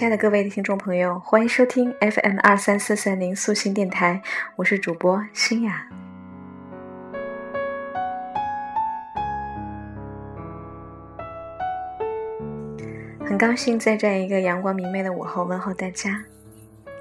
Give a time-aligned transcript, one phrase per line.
[0.00, 4.22] 亲爱的各位听众朋友，欢迎收听 FM 二三四三零素心电台，
[4.56, 5.86] 我是主播新雅。
[13.26, 16.24] 很高兴在这样一个阳光明媚的午后问候大家。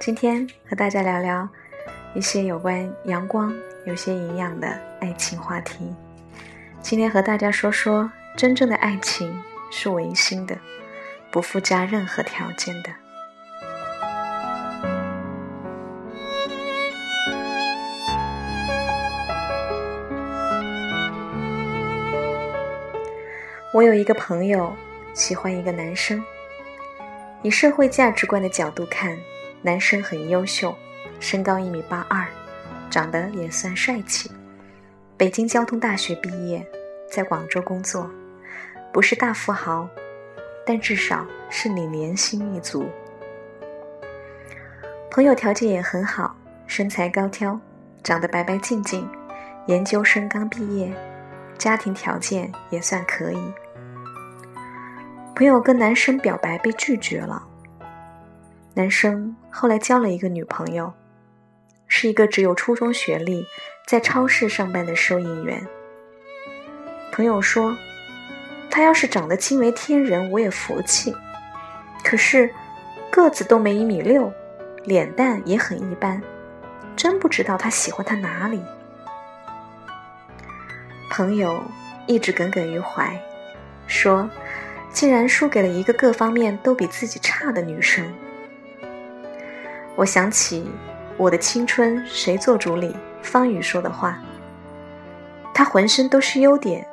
[0.00, 1.48] 今天和大家聊聊
[2.16, 3.54] 一些有关阳光、
[3.86, 5.94] 有些营养的爱情话题。
[6.80, 10.58] 今天和大家说说，真正的爱情是唯心的，
[11.30, 12.90] 不附加任何条件的。
[23.72, 24.74] 我有一个朋友。
[25.14, 26.24] 喜欢一个男生，
[27.42, 29.18] 以社会价值观的角度看，
[29.62, 30.72] 男生很优秀，
[31.18, 32.24] 身高一米八二，
[32.88, 34.30] 长得也算帅气，
[35.16, 36.64] 北京交通大学毕业，
[37.10, 38.08] 在广州工作，
[38.92, 39.88] 不是大富豪，
[40.68, 42.84] 但至少是你年薪一族。
[45.10, 47.58] 朋友条件也很好，身材高挑，
[48.02, 49.08] 长得白白净净，
[49.66, 50.92] 研究生刚毕业，
[51.56, 53.38] 家庭条件也算可以。
[55.34, 57.42] 朋友跟男生表白被拒绝了。
[58.74, 60.92] 男生后来交了一个女朋友，
[61.86, 63.46] 是一个只有初中学历，
[63.86, 65.66] 在超市上班的收银员。
[67.10, 67.74] 朋友说，
[68.70, 71.14] 他要是长得惊为天人，我也服气。
[72.04, 72.52] 可是
[73.10, 74.32] 个子都没一米六，
[74.84, 76.22] 脸蛋也很一般，
[76.96, 78.62] 真不知道他喜欢他哪里。
[81.10, 81.62] 朋友
[82.06, 83.18] 一直耿耿于怀，
[83.86, 84.28] 说。
[84.90, 88.04] 竟然输给了一个各方面都比自己差的女生。
[89.94, 90.62] 我想起
[91.18, 94.18] 《我的青春谁做主》里方宇说的话
[95.52, 96.84] ：“他浑身都是优点，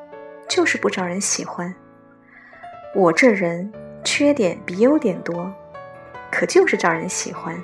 [0.48, 1.74] 就是不招人喜欢。
[2.94, 3.72] 我这人
[4.04, 5.54] 缺点比优点多，
[6.32, 7.62] 可就是招人喜欢。”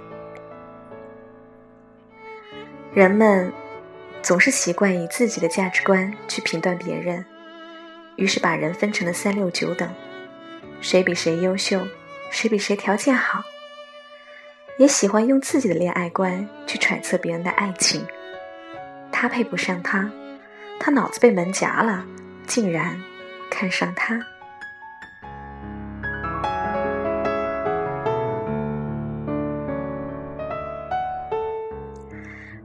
[2.93, 3.51] 人们
[4.21, 7.23] 总是习惯以自己的价值观去评断别人，
[8.17, 9.89] 于是把人分成了三六九等。
[10.81, 11.87] 谁比谁优秀，
[12.29, 13.41] 谁比谁条件好，
[14.77, 18.05] 也喜欢用自己的恋爱观去揣测别人的爱情。
[19.11, 20.11] 他配不上他，
[20.79, 22.05] 他脑子被门夹了，
[22.53, 23.01] 竟然
[23.49, 24.19] 看上他。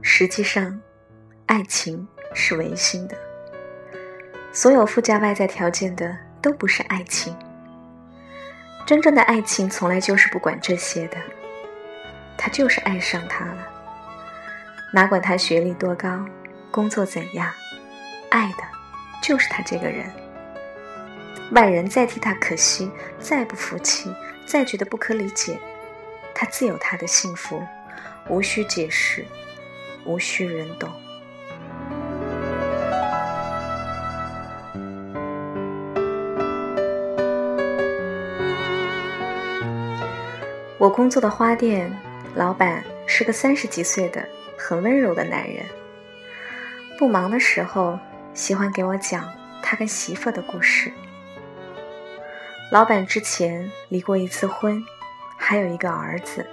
[0.01, 0.77] 实际上，
[1.45, 3.15] 爱情是唯心的，
[4.51, 7.33] 所有附加外在条件的都不是爱情。
[8.85, 11.15] 真正的爱情从来就是不管这些的，
[12.37, 13.65] 他就是爱上他了，
[14.91, 16.25] 哪管他学历多高，
[16.71, 17.49] 工作怎样，
[18.29, 18.76] 爱的
[19.27, 20.09] 就是他这个人。
[21.51, 22.89] 外人再替他可惜，
[23.19, 24.09] 再不服气，
[24.45, 25.59] 再觉得不可理解，
[26.33, 27.61] 他自有他的幸福，
[28.29, 29.25] 无需解释，
[30.05, 30.89] 无需人懂。
[40.77, 41.93] 我工作的花店
[42.33, 44.25] 老板是个三十几岁的
[44.57, 45.65] 很温柔的男人。
[46.97, 47.99] 不忙的时候，
[48.37, 49.27] 喜欢给我讲
[49.63, 50.93] 他跟媳妇的故事。
[52.71, 54.79] 老板之前离过一次婚，
[55.35, 56.45] 还有一个儿子，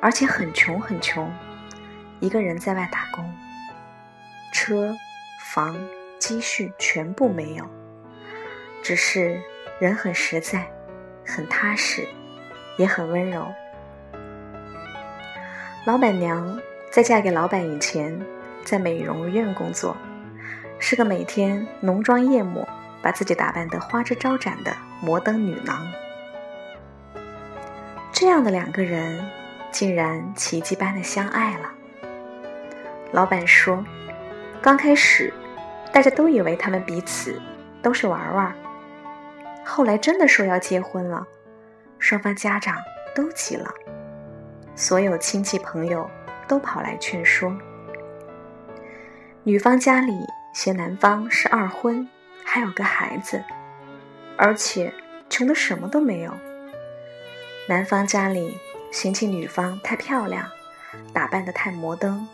[0.00, 1.30] 而且很穷很穷，
[2.18, 3.30] 一个人在外打工，
[4.54, 4.96] 车、
[5.38, 5.78] 房、
[6.18, 7.68] 积蓄全部没有，
[8.82, 9.38] 只是
[9.78, 10.66] 人很实在，
[11.26, 12.08] 很踏实。
[12.78, 13.46] 也很温柔。
[15.84, 16.58] 老板娘
[16.90, 18.18] 在嫁给老板以前，
[18.64, 19.94] 在美容院工作，
[20.84, 22.68] 是个每天浓妆艳抹、
[23.00, 25.86] 把自己打扮得花枝招展的摩登女郎。
[28.10, 29.24] 这样的两个人，
[29.70, 31.72] 竟然奇迹般的相爱了。
[33.12, 33.84] 老板说，
[34.60, 35.32] 刚开始
[35.92, 37.40] 大家都以为他们彼此
[37.80, 38.52] 都是玩玩，
[39.64, 41.24] 后来真的说要结婚了。
[42.00, 42.76] 双方家长
[43.14, 43.72] 都急了，
[44.74, 46.10] 所有亲戚朋友
[46.48, 47.56] 都跑来劝说。
[49.44, 50.12] 女方家里
[50.52, 52.06] 嫌男方是二婚，
[52.44, 53.42] 还有个孩子，
[54.36, 54.92] 而且
[55.30, 56.32] 穷的什么都没有。
[57.68, 58.58] 男方家里
[58.90, 60.46] 嫌弃女方太漂亮，
[61.12, 62.28] 打扮的太摩登，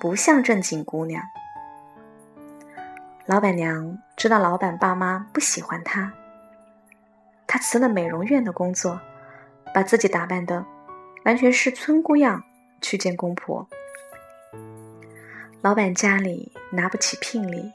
[0.00, 1.22] 不像正经姑娘。
[3.26, 6.12] 老板娘知道老板爸妈不喜欢她。
[7.46, 8.98] 她辞了美容院的工作，
[9.74, 10.64] 把自己打扮的
[11.26, 12.42] 完全是村姑样
[12.80, 13.68] 去见公婆。
[15.62, 17.72] 老板家里拿不起聘礼，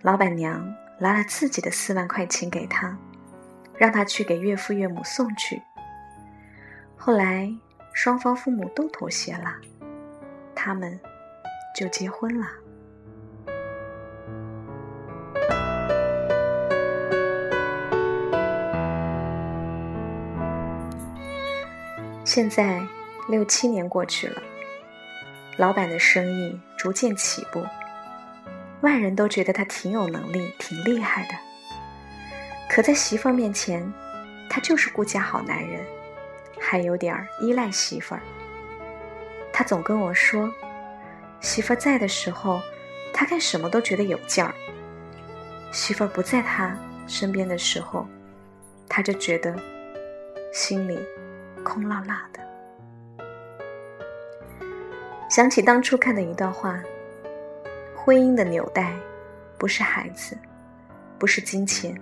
[0.00, 2.96] 老板娘拿了自己的四万块钱给他，
[3.76, 5.60] 让他去给岳父岳母送去。
[6.96, 7.52] 后来
[7.92, 9.56] 双方父母都妥协了，
[10.54, 10.98] 他们
[11.76, 12.46] 就结婚了。
[22.24, 22.80] 现在
[23.28, 24.42] 六七年过去了，
[25.58, 27.64] 老板的生意逐渐起步，
[28.80, 31.34] 外人都觉得他挺有能力、挺厉害的。
[32.68, 33.92] 可在媳妇儿面前，
[34.48, 35.84] 他就是顾家好男人，
[36.58, 38.20] 还有点儿依赖媳妇儿。
[39.52, 40.50] 他总跟我说，
[41.40, 42.60] 媳妇儿在的时候，
[43.12, 44.50] 他干什么都觉得有劲儿；
[45.70, 46.74] 媳妇儿不在他
[47.06, 48.06] 身边的时候，
[48.88, 49.54] 他就觉得
[50.52, 50.98] 心里……
[51.62, 52.31] 空落落的，
[55.32, 56.78] 想起当初看的一段话：
[57.96, 58.92] 婚姻的纽带，
[59.56, 60.36] 不是孩子，
[61.18, 61.98] 不是金钱，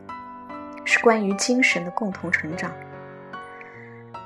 [0.85, 2.73] 是关于精神的共同成长。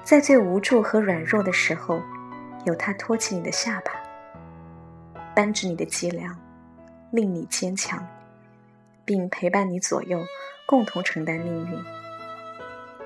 [0.04, 2.00] 在最无助和软弱的时候，
[2.64, 3.92] 有他托起你的下巴，
[5.34, 6.34] 扳直你的脊梁，
[7.10, 8.02] 令你坚强，
[9.04, 10.18] 并陪伴你左右，
[10.64, 11.84] 共同承担命运。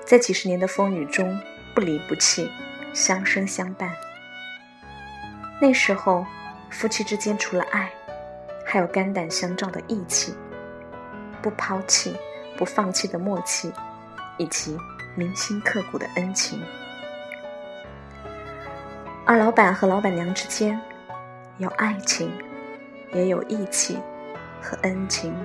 [0.05, 1.37] 在几十年的风雨中。
[1.75, 2.49] 不离不弃，
[2.93, 3.89] 相生相伴。
[5.61, 6.25] 那时候，
[6.69, 7.89] 夫妻之间除了爱，
[8.65, 10.33] 还有肝胆相照的义气，
[11.41, 12.15] 不抛弃、
[12.57, 13.69] 不放弃的默契，
[14.37, 14.77] 以及
[15.15, 16.63] 铭心刻骨的恩情。
[19.25, 20.79] 而老板和老板娘之间，
[21.57, 22.31] 有爱情，
[23.13, 23.99] 也有义气
[24.61, 25.35] 和恩情。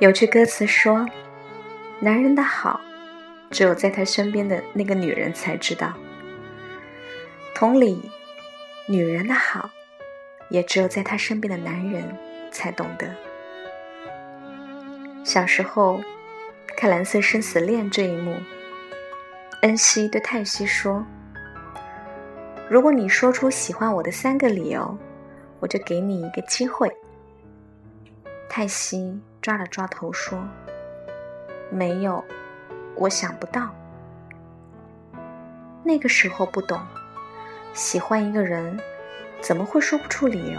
[0.00, 1.06] 有句歌词说
[2.00, 2.80] ：“男人的好，
[3.48, 5.94] 只有在他身边的那个女人才知道。
[7.54, 8.10] 同理，
[8.86, 9.70] 女人的好，
[10.50, 12.04] 也只有在她身边的男人
[12.50, 13.08] 才懂得。”
[15.22, 16.00] 小时候
[16.76, 18.36] 看《蓝色生死恋》这一幕，
[19.62, 21.06] 恩熙对泰熙说
[22.68, 24.98] ：“如果你说出喜欢我的三个理由，
[25.60, 26.92] 我就给你一个机会。”
[28.50, 29.20] 泰熙。
[29.44, 30.42] 抓了抓头说
[31.68, 32.24] ：“没有，
[32.94, 33.68] 我想不到。
[35.82, 36.80] 那个时候不懂，
[37.74, 38.80] 喜欢一个人
[39.42, 40.58] 怎么会说不出理由？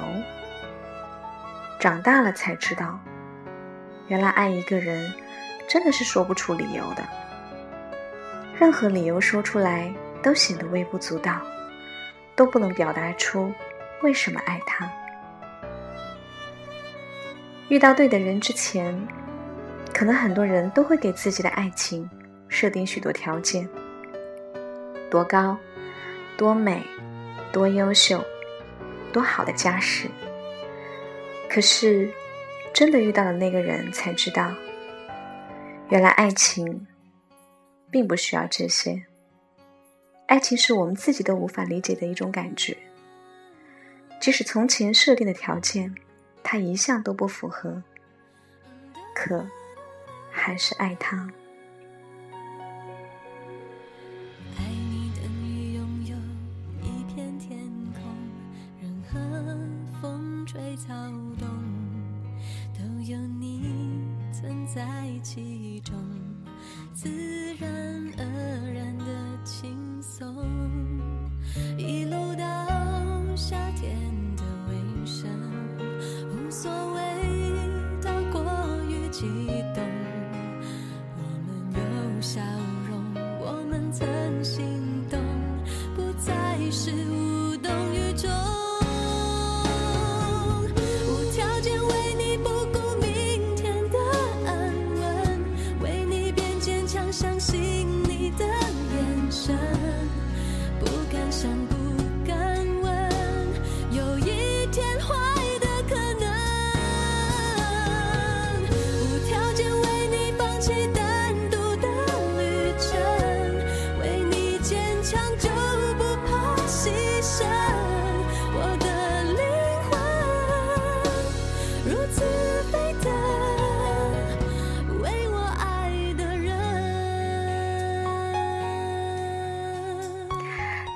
[1.79, 2.99] 长大了才知道，
[4.05, 5.11] 原来爱一个人
[5.67, 7.03] 真的是说不出理由的。
[8.55, 9.91] 任何理由说出来
[10.21, 11.41] 都显得微不足道，
[12.35, 13.51] 都不能表达出
[14.03, 14.87] 为什么爱他。”
[17.67, 18.95] 遇到对的人之前，
[19.91, 22.07] 可能很多人都会给自己的爱情
[22.47, 23.67] 设定许多条件：
[25.09, 25.57] 多高、
[26.37, 26.83] 多美、
[27.51, 28.23] 多优秀、
[29.11, 30.07] 多好的家世。
[31.49, 32.11] 可是，
[32.71, 34.53] 真的遇到了那个人，才知道，
[35.89, 36.85] 原来爱情
[37.89, 39.05] 并不需要这些。
[40.27, 42.77] 爱情是我们自己都无法理解的一种感觉，
[44.21, 45.95] 即使从前设定的条件。
[46.47, 47.81] 他一向都不符合，
[49.15, 49.43] 可
[50.29, 51.27] 还是爱他。
[54.55, 56.15] 爱你等于拥有
[56.83, 57.57] 一片天
[57.93, 58.03] 空，
[58.79, 59.17] 任何
[59.99, 60.93] 风吹草
[61.39, 61.49] 动，
[62.77, 64.83] 都有你存在
[65.23, 65.95] 其中，
[84.45, 84.74] see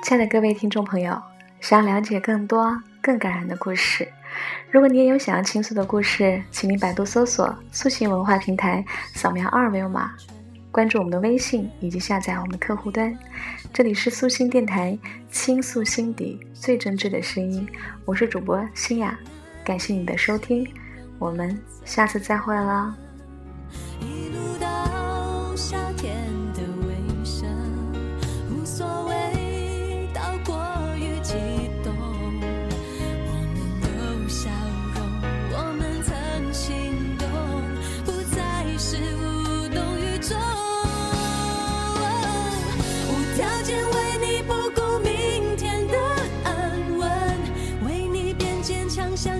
[0.02, 1.20] 亲爱的各位听众朋友，
[1.60, 4.08] 想要了解更多更感人的故事，
[4.70, 10.12] 如果你也有想要倾诉的故事，请您百度搜索“素心文化平台”，扫描二维码
[10.72, 13.16] 关注我们的微信以及下载我们的客户端。
[13.74, 14.98] 这里是素心电台，
[15.30, 17.68] 倾诉心底最真挚的声音。
[18.06, 19.16] 我是主播欣雅，
[19.62, 20.66] 感谢你的收听，
[21.18, 22.94] 我们下次再会啦。
[24.00, 26.16] 一路到夏天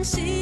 [0.02, 0.39] 强，相